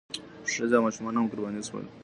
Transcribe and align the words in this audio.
ښځې 0.53 0.75
او 0.77 0.83
ماشومان 0.85 1.13
هم 1.15 1.25
قرباني 1.31 1.61
شول. 1.67 1.85